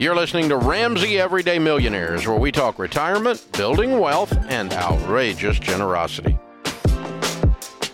[0.00, 6.38] You're listening to Ramsey Everyday Millionaires, where we talk retirement, building wealth, and outrageous generosity.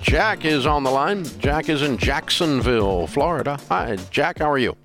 [0.03, 1.25] Jack is on the line.
[1.38, 3.59] Jack is in Jacksonville, Florida.
[3.71, 4.40] Hi, Jack.
[4.40, 4.77] How are you?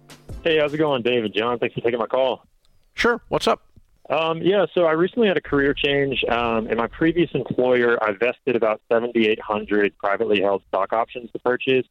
[0.46, 1.34] Hey, how's it going, David?
[1.34, 2.46] John, thanks for taking my call.
[2.94, 3.20] Sure.
[3.28, 3.64] What's up?
[4.10, 6.24] Um, yeah, so I recently had a career change.
[6.30, 11.86] Um, in my previous employer, I vested about 7,800 privately held stock options to purchase.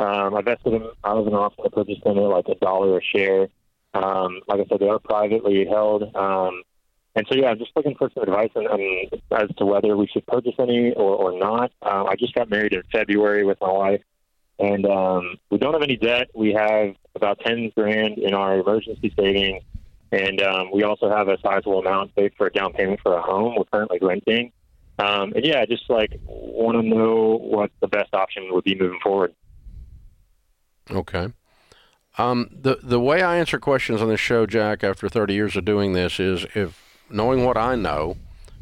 [0.00, 0.90] Um, I vested them.
[1.04, 3.46] I was an option to purchase them at like a dollar a share.
[3.94, 6.14] Um, like I said, they are privately held.
[6.14, 6.62] Um,
[7.16, 10.08] and so, yeah, I'm just looking for some advice on, on, as to whether we
[10.08, 11.70] should purchase any or, or not.
[11.82, 14.02] Um, I just got married in February with my wife,
[14.58, 16.30] and um, we don't have any debt.
[16.34, 19.62] We have about 10 grand in our emergency savings,
[20.10, 23.22] and um, we also have a sizable amount saved for a down payment for a
[23.22, 23.54] home.
[23.56, 24.52] We're currently renting.
[24.98, 29.00] Um, and yeah, just like want to know what the best option would be moving
[29.02, 29.34] forward.
[30.90, 31.32] Okay.
[32.16, 35.64] Um, the the way I answer questions on this show, Jack, after 30 years of
[35.64, 36.80] doing this, is if
[37.10, 38.16] knowing what I know,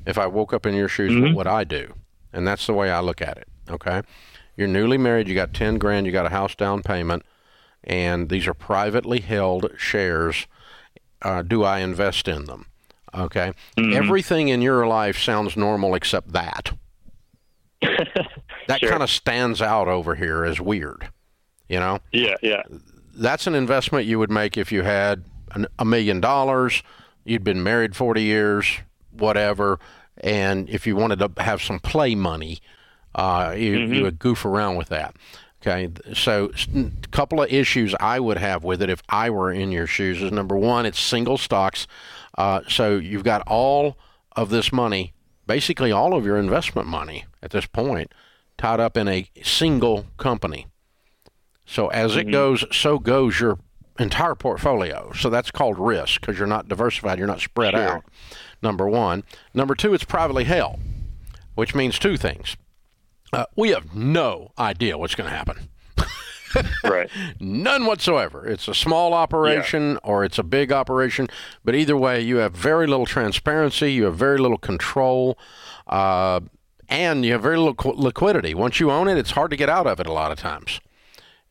[0.07, 1.35] if I woke up in your shoes, Mm-hmm.
[1.35, 1.95] what would I do?
[2.33, 3.49] And that's the way I look at it.
[3.71, 4.03] Okay.
[4.57, 5.29] You're newly married.
[5.29, 6.07] You got 10 grand.
[6.07, 7.25] You got a house down payment,
[7.85, 10.47] and these are privately held shares.
[11.21, 12.67] Uh, do I invest in them?
[13.15, 13.53] Okay.
[13.77, 13.93] Mm-hmm.
[13.95, 16.73] Everything in your life sounds normal except that.
[17.83, 18.89] that Sure.
[18.91, 21.09] kind of stands out over here as weird.
[21.69, 21.99] You know?
[22.13, 22.63] Yeah, yeah.
[23.15, 26.83] That's an investment you would make if you had an, a million dollars,
[27.25, 28.79] you'd been married 40 years,
[29.11, 29.79] whatever,
[30.19, 32.61] and if you wanted to have some play money,
[33.15, 35.17] uh, you, you would goof around with that.
[35.61, 39.71] Okay, so a couple of issues I would have with it if I were in
[39.71, 41.87] your shoes is number one, it's single stocks.
[42.37, 43.97] Uh, so you've got all
[44.35, 45.13] of this money,
[45.47, 48.13] basically all of your investment money at this point,
[48.59, 50.67] tied up in a single company.
[51.65, 53.59] So as it goes, so goes your
[53.99, 55.13] entire portfolio.
[55.15, 57.89] So that's called risk because you're not diversified, you're not spread Sure.
[57.97, 58.05] out.
[58.63, 59.25] Number one.
[59.55, 60.79] Number two, it's privately held,
[61.55, 62.57] which means two things.
[63.33, 65.69] Uh, we have no idea what's going to happen.
[66.85, 67.09] Right.
[67.41, 68.47] None whatsoever.
[68.47, 71.29] It's a small operation or it's a big operation,
[71.65, 75.39] but either way, you have very little transparency, you have very little control,
[75.87, 76.41] uh,
[76.91, 78.53] and you have very little liquidity.
[78.53, 80.79] Once you own it, it's hard to get out of it a lot of times.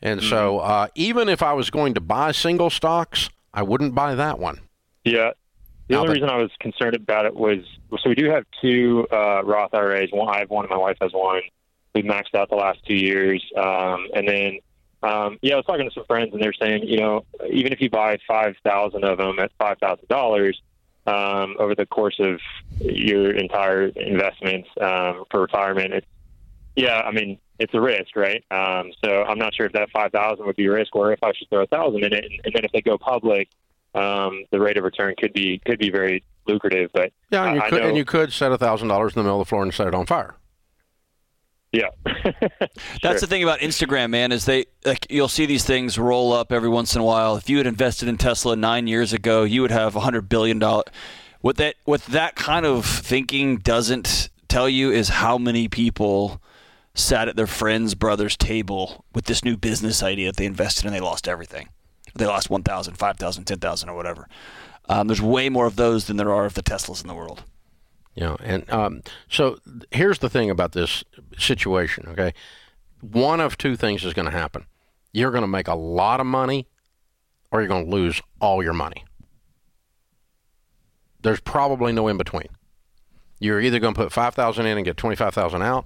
[0.01, 4.16] And so, uh, even if I was going to buy single stocks, I wouldn't buy
[4.16, 4.59] that one.
[5.03, 5.31] Yeah.
[5.88, 7.59] The Now, only but- reason I was concerned about it was
[8.01, 10.09] so we do have two uh, Roth IRAs.
[10.11, 11.41] One, I have one, and my wife has one.
[11.94, 14.59] We've maxed out the last two years, um, and then
[15.03, 17.81] um, yeah, I was talking to some friends, and they're saying, you know, even if
[17.81, 20.61] you buy five thousand of them at five thousand dollars
[21.06, 22.40] um, over the course of
[22.79, 26.07] your entire investments um, for retirement, it's
[26.75, 28.43] yeah, I mean, it's a risk, right?
[28.51, 31.19] Um, so I'm not sure if that five thousand would be a risk, or if
[31.23, 33.49] I should throw a thousand in it, and, and then if they go public,
[33.93, 36.89] um, the rate of return could be could be very lucrative.
[36.93, 39.13] But Yeah, and you I- I could, know- and you could set a thousand dollars
[39.13, 40.35] in the middle of the floor and set it on fire.
[41.71, 41.87] yeah,
[43.03, 46.51] That's the thing about Instagram, man, is they like you'll see these things roll up
[46.51, 47.35] every once in a while.
[47.37, 50.59] If you had invested in Tesla nine years ago, you would have a hundred billion
[50.59, 50.83] dollar.
[51.41, 56.41] What that what that kind of thinking doesn't tell you is how many people
[56.94, 60.94] sat at their friend's brother's table with this new business idea that they invested in.
[60.94, 61.69] They lost everything.
[62.16, 64.28] They lost 1,000, 5,000, 10,000 or whatever.
[64.90, 67.44] Um, there's way more of those than there are of the Teslas in the world.
[68.18, 69.57] Know, and um, so
[69.90, 71.03] here's the thing about this
[71.38, 72.07] situation.
[72.09, 72.34] Okay,
[73.00, 74.66] one of two things is going to happen:
[75.13, 76.68] you're going to make a lot of money,
[77.52, 79.06] or you're going to lose all your money.
[81.22, 82.50] There's probably no in between.
[83.40, 85.85] You're either going to put five thousand in and get twenty five thousand out,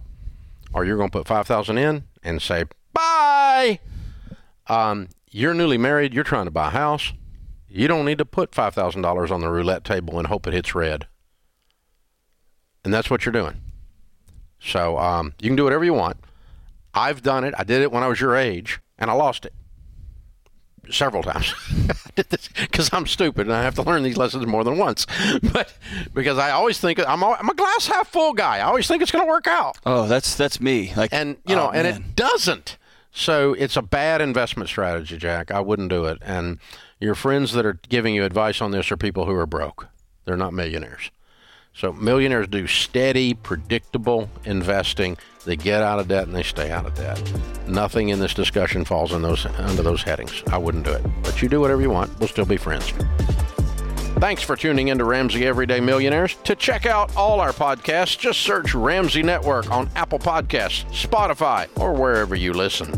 [0.75, 3.79] or you're going to put five thousand in and say bye.
[4.67, 6.13] Um, you're newly married.
[6.13, 7.13] You're trying to buy a house.
[7.67, 10.53] You don't need to put five thousand dollars on the roulette table and hope it
[10.53, 11.07] hits red
[12.85, 13.59] and that's what you're doing.
[14.59, 16.17] So um, you can do whatever you want.
[16.93, 17.53] I've done it.
[17.57, 19.53] I did it when I was your age, and I lost it
[20.91, 21.53] several times.
[21.89, 24.77] I did this because I'm stupid, and I have to learn these lessons more than
[24.77, 25.05] once.
[25.53, 25.73] But
[26.13, 28.57] because I always think I'm, a glass half full guy.
[28.57, 30.93] I always think it's going to work out, Oh, that's that's me.
[30.95, 32.77] Like, and you know, oh, and it doesn't.
[33.11, 35.49] So it's a bad investment strategy, Jack.
[35.49, 36.17] I wouldn't do it.
[36.21, 36.59] And
[36.99, 39.87] your friends that are giving you advice on this are people who are broke.
[40.25, 41.11] They're not millionaires.
[41.75, 45.17] So millionaires do steady, predictable investing.
[45.43, 47.21] They get out of debt and they stay out of debt.
[47.67, 50.41] Nothing in this discussion falls in those under those headings.
[50.47, 51.05] I wouldn't do it.
[51.21, 52.17] But you do whatever you want.
[52.17, 52.93] We'll still be friends.
[54.19, 56.37] Thanks for tuning in to Ramsey Everyday Millionaires.
[56.45, 61.91] To check out all our podcasts, just search Ramsey Network on Apple Podcasts, Spotify, or
[61.91, 62.97] wherever you listen.